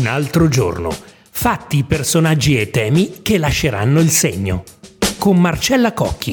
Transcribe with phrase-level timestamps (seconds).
[0.00, 0.88] Un altro giorno.
[1.30, 4.64] Fatti, personaggi e temi che lasceranno il segno.
[5.18, 6.32] Con Marcella Cocchi.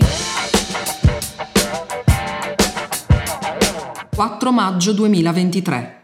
[4.16, 6.02] 4 maggio 2023.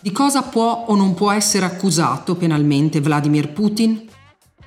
[0.00, 4.06] Di cosa può o non può essere accusato penalmente Vladimir Putin?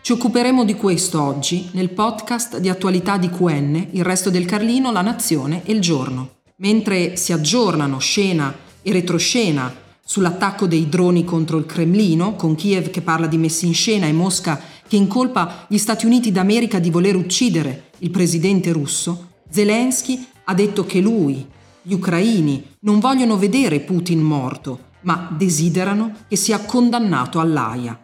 [0.02, 4.92] Ci occuperemo di questo oggi nel podcast di attualità di QN, il resto del Carlino,
[4.92, 6.38] la Nazione e il Giorno.
[6.55, 8.52] Mentre si aggiornano scena
[8.82, 13.73] e retroscena sull'attacco dei droni contro il Cremlino, con Kiev che parla di messi in
[13.73, 19.31] scena e Mosca che incolpa gli Stati Uniti d'America di voler uccidere il presidente russo,
[19.50, 21.44] Zelensky ha detto che lui,
[21.81, 28.00] gli ucraini non vogliono vedere Putin morto, ma desiderano che sia condannato all'AIA.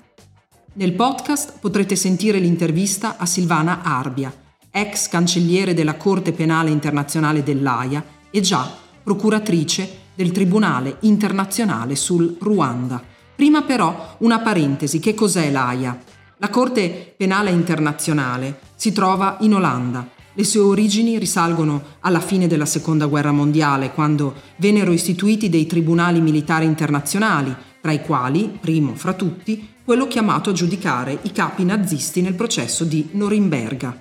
[0.73, 4.33] Nel podcast potrete sentire l'intervista a Silvana Arbia,
[4.71, 8.71] ex cancelliere della Corte Penale Internazionale dell'AIA e già
[9.03, 13.01] procuratrice del Tribunale Internazionale sul Ruanda.
[13.35, 15.99] Prima però una parentesi, che cos'è l'AIA?
[16.37, 22.65] La Corte Penale Internazionale si trova in Olanda le sue origini risalgono alla fine della
[22.65, 29.11] Seconda Guerra Mondiale, quando vennero istituiti dei tribunali militari internazionali, tra i quali, primo fra
[29.11, 33.93] tutti, quello chiamato a giudicare i capi nazisti nel processo di Norimberga.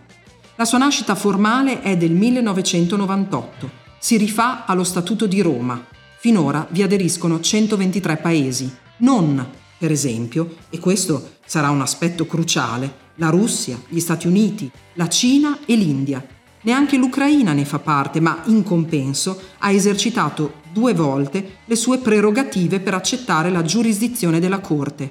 [0.54, 3.70] La sua nascita formale è del 1998.
[3.98, 5.84] Si rifà allo Statuto di Roma.
[6.22, 9.42] Finora vi aderiscono 123 paesi, non,
[9.78, 15.60] per esempio, e questo sarà un aspetto cruciale, la Russia, gli Stati Uniti, la Cina
[15.64, 16.22] e l'India.
[16.64, 22.80] Neanche l'Ucraina ne fa parte, ma in compenso ha esercitato due volte le sue prerogative
[22.80, 25.10] per accettare la giurisdizione della Corte.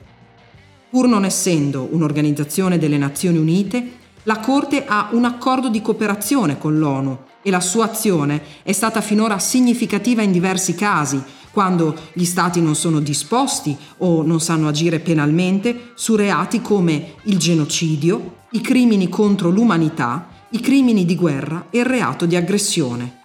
[0.91, 6.77] Pur non essendo un'organizzazione delle Nazioni Unite, la Corte ha un accordo di cooperazione con
[6.77, 12.61] l'ONU e la sua azione è stata finora significativa in diversi casi, quando gli Stati
[12.61, 19.07] non sono disposti o non sanno agire penalmente su reati come il genocidio, i crimini
[19.07, 23.21] contro l'umanità, i crimini di guerra e il reato di aggressione.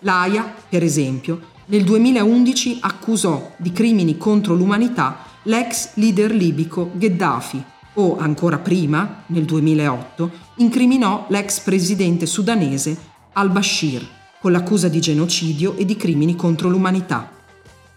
[0.00, 7.64] L'AIA, per esempio, nel 2011 accusò di crimini contro l'umanità l'ex leader libico Gheddafi
[7.94, 12.96] o, ancora prima, nel 2008, incriminò l'ex presidente sudanese
[13.32, 14.06] al-Bashir
[14.40, 17.30] con l'accusa di genocidio e di crimini contro l'umanità.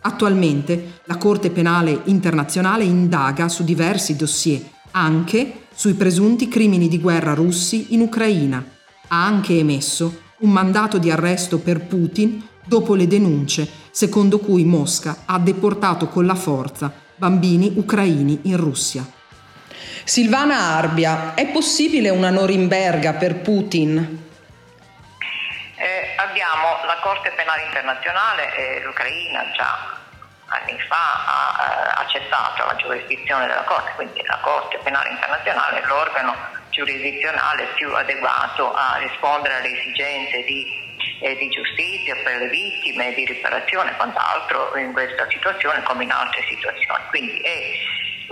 [0.02, 7.34] Attualmente la Corte Penale Internazionale indaga su diversi dossier, anche sui presunti crimini di guerra
[7.34, 8.64] russi in Ucraina.
[9.08, 15.24] Ha anche emesso un mandato di arresto per Putin dopo le denunce secondo cui Mosca
[15.26, 19.06] ha deportato con la forza bambini ucraini in Russia.
[20.04, 24.30] Silvana Arbia, è possibile una Norimberga per Putin?
[25.76, 30.00] Eh, abbiamo la Corte Penale Internazionale e l'Ucraina già
[30.52, 35.86] anni fa ha eh, accettato la giurisdizione della Corte, quindi la Corte Penale Internazionale è
[35.86, 36.36] l'organo
[36.70, 43.26] giurisdizionale più adeguato a rispondere alle esigenze di, eh, di giustizia per le vittime, di
[43.26, 47.04] riparazione e quant'altro in questa situazione come in altre situazioni.
[47.10, 47.60] Quindi è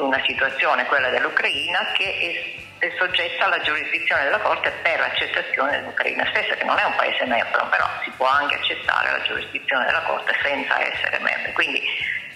[0.03, 6.25] una situazione, quella dell'Ucraina, che è, è soggetta alla giurisdizione della Corte per l'accettazione dell'Ucraina
[6.29, 10.01] stessa, che non è un paese membro, però si può anche accettare la giurisdizione della
[10.01, 11.51] Corte senza essere membro.
[11.53, 11.81] Quindi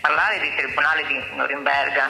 [0.02, 2.10] parlare di Tribunale di Norimberga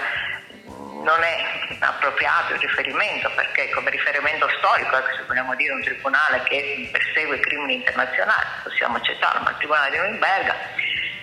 [1.03, 1.38] non è
[1.80, 7.40] appropriato il riferimento perché come riferimento storico, ecco, se vogliamo dire un tribunale che persegue
[7.40, 10.56] crimini internazionali, possiamo accettarlo, ma il Tribunale di Norimberga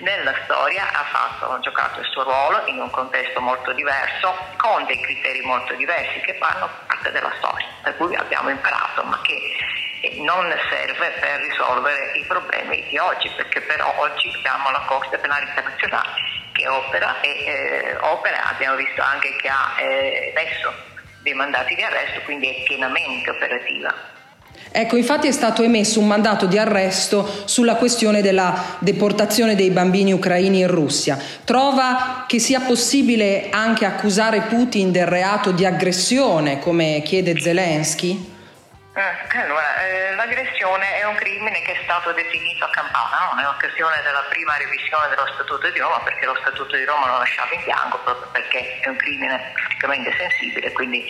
[0.00, 4.84] nella storia ha, fatto, ha giocato il suo ruolo in un contesto molto diverso, con
[4.86, 9.38] dei criteri molto diversi che fanno parte della storia, per cui abbiamo imparato, ma che
[10.02, 15.18] eh, non serve per risolvere i problemi di oggi, perché però oggi abbiamo la Corte
[15.18, 20.72] Penale Internazionale che opera e eh, opera, abbiamo visto anche che ha eh, emesso
[21.22, 24.19] dei mandati di arresto, quindi è pienamente operativa.
[24.72, 30.12] Ecco, infatti è stato emesso un mandato di arresto sulla questione della deportazione dei bambini
[30.12, 31.18] ucraini in Russia.
[31.44, 38.38] Trova che sia possibile anche accusare Putin del reato di aggressione, come chiede Zelensky?
[38.94, 43.40] Eh, allora, eh, l'aggressione è un crimine che è stato definito a Campana, no?
[43.40, 47.18] in occasione della prima revisione dello Statuto di Roma, perché lo Statuto di Roma lo
[47.18, 51.06] lasciava in bianco proprio perché è un crimine praticamente sensibile, quindi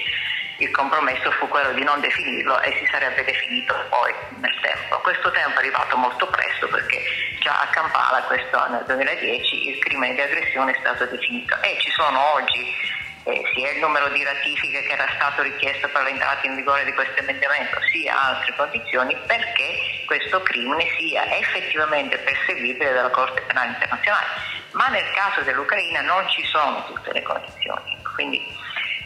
[0.60, 5.00] il compromesso fu quello di non definirlo e si sarebbe definito poi nel tempo.
[5.00, 7.02] Questo tempo è arrivato molto presto perché
[7.40, 11.90] già a Kampala, questo nel 2010, il crimine di aggressione è stato definito e ci
[11.90, 12.76] sono oggi
[13.24, 16.92] eh, sia il numero di ratifiche che era stato richiesto per l'entrata in vigore di
[16.92, 24.58] questo emendamento, sia altre condizioni perché questo crimine sia effettivamente perseguibile dalla Corte Penale Internazionale
[24.72, 27.98] ma nel caso dell'Ucraina non ci sono tutte le condizioni.
[28.14, 28.40] Quindi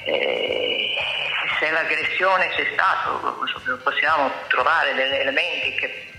[0.04, 0.43] eh,
[1.58, 3.10] se l'aggressione c'è stata,
[3.82, 6.12] possiamo trovare degli elementi che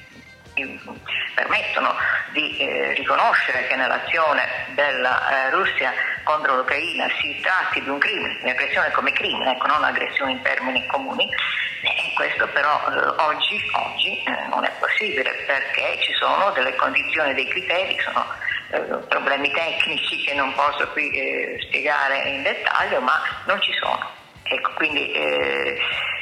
[1.34, 1.94] permettono
[2.32, 5.94] di eh, riconoscere che nell'azione della eh, Russia
[6.24, 10.86] contro l'Ucraina si tratti di un crimine, un'aggressione come crimine, ecco, non un'aggressione in termini
[10.88, 11.30] comuni,
[11.82, 17.34] e questo però eh, oggi, oggi eh, non è possibile perché ci sono delle condizioni,
[17.34, 18.26] dei criteri, sono
[18.72, 18.80] eh,
[19.10, 24.24] problemi tecnici che non posso qui eh, spiegare in dettaglio, ma non ci sono.
[24.48, 25.12] Ecco, quindi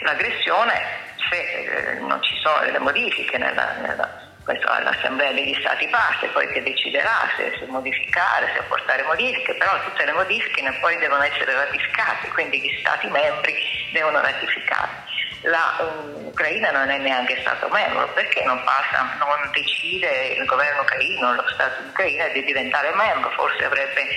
[0.02, 0.82] l'aggressione
[1.30, 6.48] se eh, non ci sono delle modifiche nella, nella questo all'Assemblea degli Stati parte, poi
[6.52, 11.54] che deciderà se, se, modificare, se apportare modifiche, però tutte le modifiche poi devono essere
[11.54, 13.56] ratificate, quindi gli Stati membri
[13.94, 15.12] devono ratificare.
[15.44, 21.36] L'Ucraina um, non è neanche stato membro perché non, passa, non decide il governo ucraino,
[21.36, 24.08] lo Stato ucraino di diventare membro, forse avrebbe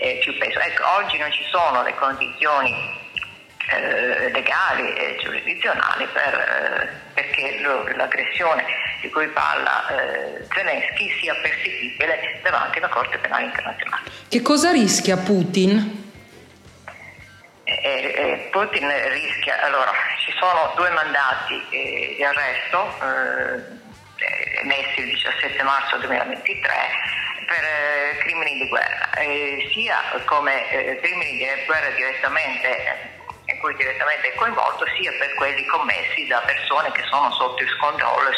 [0.00, 0.58] eh, più peso.
[0.58, 3.02] Ecco, oggi non ci sono le condizioni
[3.66, 8.62] eh, legali e giurisdizionali per, eh, perché lo, l'aggressione
[9.00, 14.10] di cui parla eh, Zelensky sia perseguibile davanti alla Corte Penale Internazionale.
[14.28, 16.02] Che cosa rischia Putin?
[17.64, 23.72] Eh, eh, Putin rischia, allora ci sono due mandati di arresto
[24.62, 26.72] emessi il 17 marzo 2023
[27.46, 29.08] per crimini di guerra,
[29.72, 33.22] sia come crimini di guerra direttamente
[33.64, 38.34] cui direttamente coinvolto sia per quelli commessi da persone che sono sotto il controllo e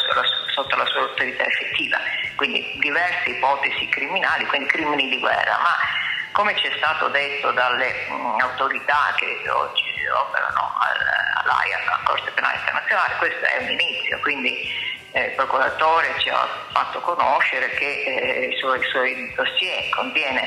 [0.55, 1.99] sotto la sua autorità effettiva,
[2.37, 5.75] quindi diverse ipotesi criminali, quindi crimini di guerra, ma
[6.31, 10.78] come ci è stato detto dalle mh, autorità che oggi operano
[11.43, 14.70] all'AIA, alla Corte Penale Internazionale, questo è un inizio, quindi
[15.11, 20.46] eh, il procuratore ci ha fatto conoscere che eh, i, suoi, i suoi dossier contiene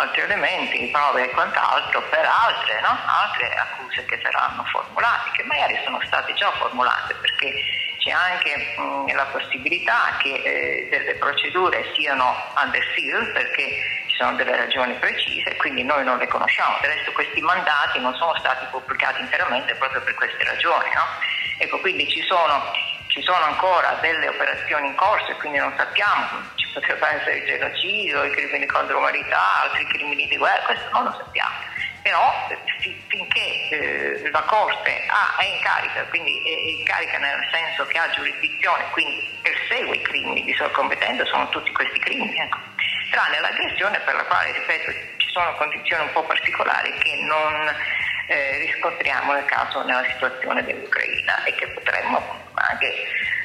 [0.00, 2.98] altri elementi, prove e quant'altro per altre, no?
[3.06, 7.52] altre accuse che saranno formulate, che magari sono state già formulate perché
[7.98, 14.34] c'è anche mh, la possibilità che eh, delle procedure siano under seal perché ci sono
[14.36, 16.78] delle ragioni precise, quindi noi non le conosciamo.
[16.80, 20.88] Del resto questi mandati non sono stati pubblicati interamente proprio per queste ragioni.
[20.94, 21.04] No?
[21.58, 22.72] Ecco, quindi ci sono,
[23.10, 28.24] ci sono ancora delle operazioni in corso e quindi non sappiamo potrebbe essere il genocidio,
[28.24, 31.54] i crimini contro l'umanità, altri crimini di guerra, questo non lo sappiamo.
[32.02, 32.48] Però
[33.08, 37.98] finché eh, la Corte ha, è in carica, quindi è in carica nel senso che
[37.98, 42.58] ha giurisdizione, quindi persegue i crimini di sua competenza, sono tutti questi crimini, ecco.
[43.10, 47.76] tranne l'aggressione per la quale, ripeto, ci sono condizioni un po' particolari che non
[48.28, 52.39] eh, riscontriamo nel caso, nella situazione dell'Ucraina e che potremmo
[52.70, 52.94] anche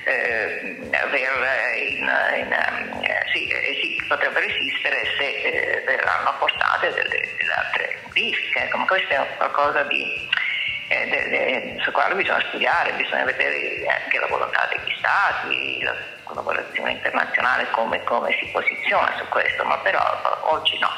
[0.06, 7.34] eh, aver in, in, eh, sì, eh, sì, potrebbero esistere se eh, verranno apportate delle,
[7.38, 8.70] delle altre modifiche.
[8.70, 10.30] Come questo è qualcosa di,
[10.90, 15.96] eh, de, de, su quale bisogna studiare, bisogna vedere anche la volontà degli Stati, la
[16.24, 20.02] collaborazione internazionale, come, come si posiziona su questo, ma però
[20.52, 20.90] oggi no.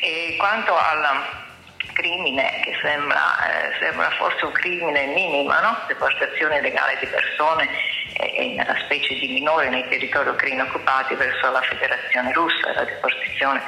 [0.00, 1.44] E quanto alla
[1.92, 5.78] crimine che sembra, eh, sembra, forse un crimine minimo, no?
[5.86, 7.68] deportazione legale di persone
[8.12, 13.62] e nella specie di minore nei territori ucraini occupati verso la federazione russa, la deportazione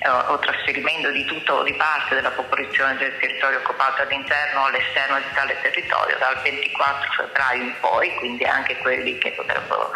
[0.00, 4.64] eh, o trasferimento di tutto o di parte della popolazione del territorio occupato all'interno o
[4.66, 9.90] all'esterno di tale territorio dal 24 febbraio in poi, quindi anche quelli che potrebbero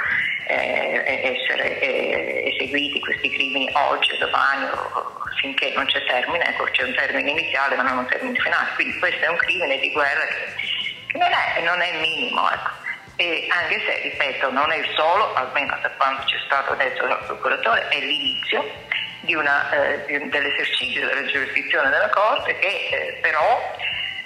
[0.46, 6.82] eh, essere eh, eseguiti questi crimini oggi domani o, finché non c'è termine, ecco c'è
[6.82, 10.24] un termine iniziale ma non un termine finale, quindi questo è un crimine di guerra
[10.26, 12.50] che non è, non è minimo.
[12.50, 12.80] Ecco
[13.16, 17.24] e anche se, ripeto, non è il solo, almeno da quando c'è stato detto dal
[17.26, 18.64] procuratore, è l'inizio
[19.26, 23.76] una, eh, dell'esercizio della giurisdizione della Corte che eh, però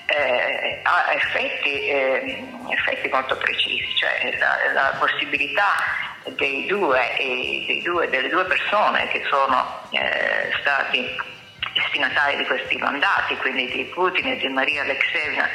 [0.06, 5.74] eh, ha effetti, eh, effetti, molto precisi, cioè la, la possibilità
[6.34, 11.16] dei due, dei due, delle due persone che sono eh, stati
[11.72, 15.48] destinatari di questi mandati, quindi di Putin e di Maria Alexevna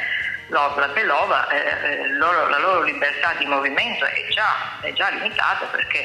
[0.48, 6.04] Lobla Belova, eh, eh la loro libertà di movimento è già, è già limitata perché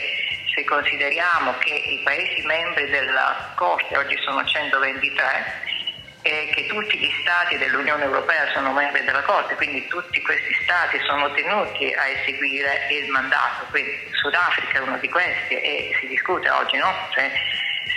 [0.53, 5.76] se consideriamo che i Paesi membri della Corte oggi sono 123
[6.21, 11.00] e che tutti gli Stati dell'Unione Europea sono membri della Corte, quindi tutti questi Stati
[11.05, 16.50] sono tenuti a eseguire il mandato, quindi Sudafrica è uno di questi e si discute
[16.50, 16.93] oggi, no?
[17.12, 17.31] Cioè,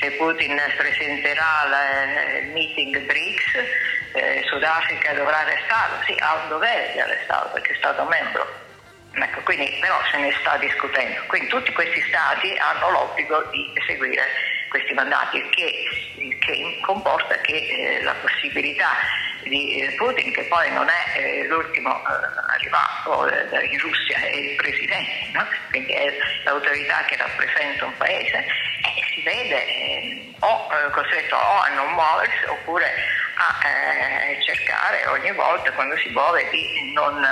[0.00, 3.54] se Putin presenterà il meeting BRICS
[4.12, 8.68] eh, Sudafrica dovrà arrestarlo, sì, ha un dovere di arrestarlo perché è stato membro.
[9.12, 11.20] Ecco, quindi, però se ne sta discutendo.
[11.26, 14.22] Quindi tutti questi stati hanno l'obbligo di eseguire
[14.70, 18.88] questi mandati, che comporta che eh, la possibilità
[19.42, 23.28] di eh, Putin, che poi non è eh, l'ultimo eh, arrivato
[23.62, 25.46] in Russia, è il presidente, no?
[25.70, 31.92] quindi è l'autorità che rappresenta un paese, e si vede o costretto o a non
[31.92, 32.86] muoversi oppure
[33.34, 33.58] a
[34.42, 37.26] cercare ogni volta quando si muove di non,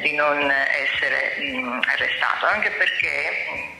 [0.00, 3.73] di non essere mh, arrestato, anche perché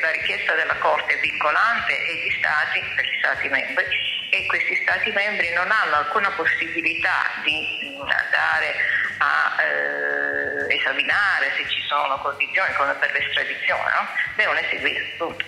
[0.00, 3.84] la richiesta della Corte è vincolante e gli Stati, per gli Stati membri,
[4.30, 8.74] e questi Stati membri non hanno alcuna possibilità di andare
[9.18, 14.08] a eh, esaminare se ci sono condizioni come per l'estradizione, no?
[14.36, 15.44] devono eseguire tutto.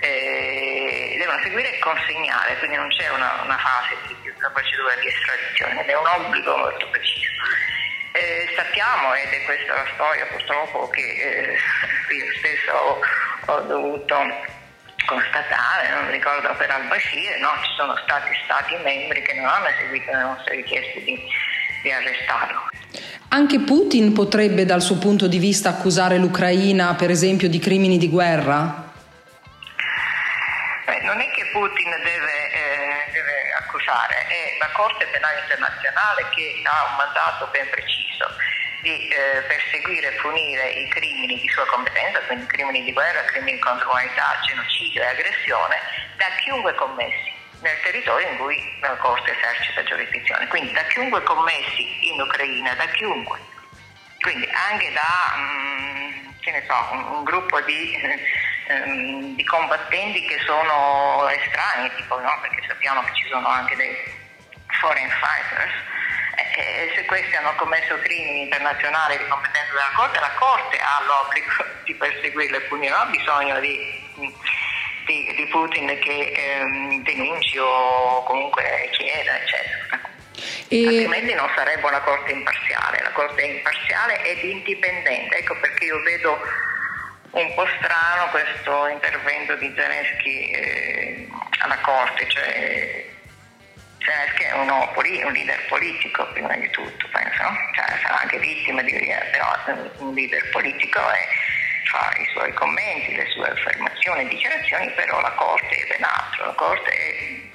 [0.00, 5.08] Eh, devono seguire e consegnare, quindi non c'è una, una fase di una procedura di
[5.08, 7.32] estradizione, ed è un obbligo molto preciso.
[8.12, 13.00] Eh, sappiamo, ed è questa la storia purtroppo che eh, io stesso ho,
[13.46, 14.16] ho dovuto
[15.06, 20.10] constatare, non ricordo per al-Bashir, no, ci sono stati stati membri che non hanno eseguito
[20.10, 21.20] le nostre richieste di,
[21.82, 22.68] di arrestarlo.
[23.28, 28.08] Anche Putin potrebbe dal suo punto di vista accusare l'Ucraina per esempio di crimini di
[28.08, 28.92] guerra?
[30.86, 36.62] Beh, non è che Putin deve, eh, deve accusare, è la Corte Penale Internazionale che
[36.64, 38.28] ha un mandato ben preciso
[38.84, 43.58] di eh, perseguire e punire i crimini di sua competenza, quindi crimini di guerra, crimini
[43.58, 45.76] contro l'umanità, genocidio e aggressione,
[46.16, 50.46] da chiunque commessi nel territorio in cui la Corte esercita giurisdizione.
[50.48, 53.40] Quindi da chiunque commessi in Ucraina, da chiunque.
[54.20, 56.28] Quindi anche da mm,
[56.68, 57.96] so, un, un, gruppo di,
[58.68, 62.38] um, di, combattenti che sono estranei, tipo, no?
[62.42, 63.96] perché sappiamo che ci sono anche dei
[64.80, 65.72] foreign fighters
[66.56, 71.52] eh, se questi hanno commesso crimini internazionali di competenza della Corte, la Corte ha l'obbligo
[71.84, 73.76] di perseguirli e punire, non ha bisogno di,
[75.06, 80.12] di, di Putin che ehm, denunci o comunque chieda, eccetera.
[80.68, 80.86] E...
[80.86, 86.00] Altrimenti non sarebbe una Corte imparziale, la Corte è imparziale ed indipendente, ecco perché io
[86.02, 86.40] vedo
[87.32, 93.12] un po' strano questo intervento di Zelensky eh, alla Corte, cioè
[94.04, 97.42] Zelensky è uno, un leader politico prima di tutto, penso,
[97.74, 101.24] cioè, sarà anche vittima di però è un leader politico e
[101.90, 106.52] fa i suoi commenti, le sue affermazioni, dichiarazioni, però la Corte è ben altro, la
[106.52, 107.52] Corte è,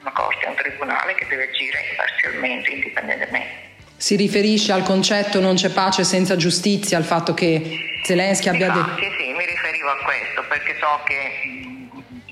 [0.00, 3.66] una corte è un tribunale che deve agire imparzialmente, indipendentemente.
[3.96, 8.94] Si riferisce al concetto non c'è pace senza giustizia, al fatto che Zelensky abbia detto...
[8.94, 11.42] Sì, sì, mi riferivo a questo perché so che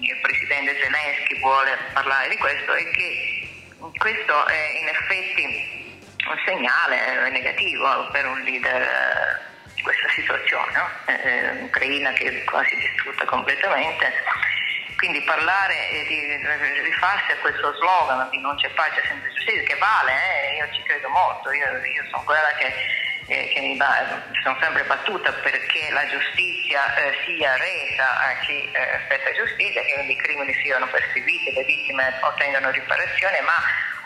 [0.06, 3.35] il presidente Zelensky vuole parlare di questo e che
[3.96, 10.88] questo è in effetti un segnale negativo per un leader eh, di questa situazione, no?
[11.06, 14.12] eh, Ucraina che è quasi distrutta completamente.
[14.96, 19.76] Quindi parlare e di rifarsi a questo slogan di non c'è pace senza giustizia, che
[19.76, 20.56] vale, eh?
[20.56, 22.72] io ci credo molto, io, io sono quella che,
[23.26, 23.78] eh, che mi,
[24.42, 30.16] sono sempre battuta perché la giustizia eh, sia resa a chi eh, giustizia, che i
[30.16, 33.56] crimini siano perseguiti, le vittime ottengano riparazione, ma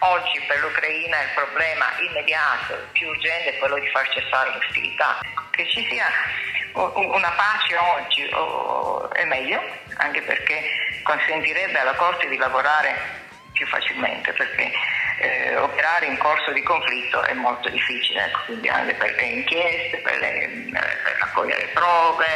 [0.02, 5.18] Oggi per l'Ucraina il problema immediato, più urgente, è quello di far cessare l'ostilità.
[5.50, 6.06] Che ci sia
[6.72, 8.22] una pace oggi
[9.12, 9.60] è meglio,
[9.96, 10.62] anche perché
[11.02, 12.94] consentirebbe alla Corte di lavorare
[13.52, 14.72] più facilmente, perché
[15.20, 19.98] eh, operare in corso di conflitto è molto difficile, ecco, quindi anche per le inchieste,
[19.98, 22.26] per, le, per raccogliere prove,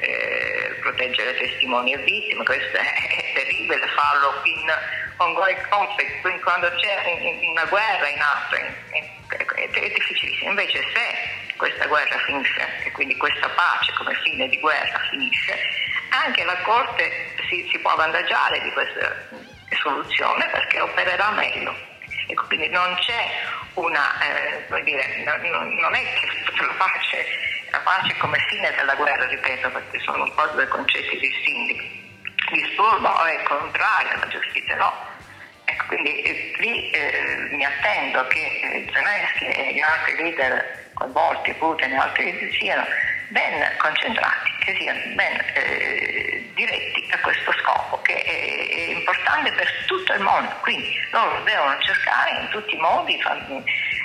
[0.00, 4.72] eh, proteggere testimoni e vittime, questo è, terribile farlo in
[5.18, 10.50] ongoing conflict, quindi quando c'è una guerra in atto è, è difficilissimo.
[10.50, 15.58] Invece se questa guerra finisce e quindi questa pace come fine di guerra finisce,
[16.10, 19.28] anche la Corte si, si può avvantaggiare di questa
[19.82, 21.91] soluzione perché opererà meglio.
[22.26, 23.30] E quindi non c'è
[23.74, 26.28] una, eh, dire, non, non, è che
[26.60, 27.26] la pace,
[27.70, 32.00] la pace come fine della guerra, ripeto, perché sono un po' due concetti distinti.
[32.50, 35.10] Disturbo è contrario alla giustizia, no,
[35.64, 41.52] Ecco, quindi eh, lì eh, mi attendo che eh, Zelensky e gli altri leader coinvolti,
[41.54, 42.84] Putin e altri, siano
[43.28, 49.68] ben concentrati, che siano ben eh, diretti a questo scopo, che è, è, importante per
[49.86, 50.50] tutto il mondo.
[50.60, 53.20] Quindi loro devono cercare in tutti i modi,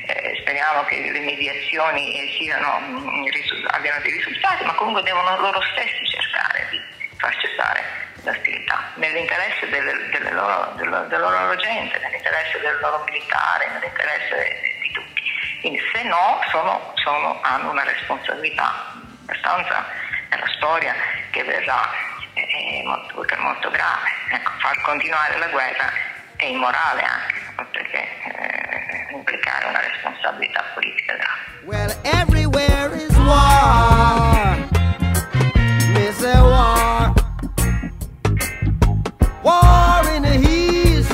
[0.07, 5.61] eh, speriamo che le mediazioni siano, mh, mm, abbiano dei risultati, ma comunque devono loro
[5.73, 6.81] stessi cercare di
[7.17, 7.83] far cessare
[8.23, 14.91] l'ostilità, nell'interesse delle, delle loro, della, della, loro gente, nell'interesse del loro militare, nell'interesse di
[14.91, 15.21] tutti.
[15.61, 19.85] Quindi se no sono, sono, hanno una responsabilità abbastanza
[20.29, 20.93] nella storia
[21.31, 22.06] che verrà
[22.85, 24.09] molto, molto grave.
[24.31, 25.89] Ecco, far continuare la guerra
[26.37, 31.47] e immorale anche, che eh, implicare una responsabilità politica grave.
[31.65, 34.57] Well, everywhere is war.
[35.93, 37.13] Miss war.
[39.41, 41.11] War in the east.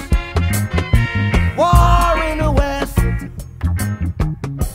[1.55, 2.99] War in the west.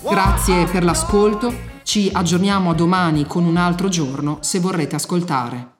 [0.08, 1.66] Grazie per l'ascolto.
[1.82, 5.76] Ci aggiorniamo a domani con un altro giorno se vorrete ascoltare.